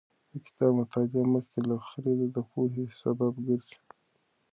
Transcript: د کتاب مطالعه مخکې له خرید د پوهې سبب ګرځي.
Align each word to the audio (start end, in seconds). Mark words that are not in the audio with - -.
د 0.31 0.33
کتاب 0.45 0.71
مطالعه 0.79 1.23
مخکې 1.35 1.59
له 1.69 1.75
خرید 1.87 2.21
د 2.33 2.37
پوهې 2.51 2.85
سبب 3.01 3.33
ګرځي. 3.47 3.79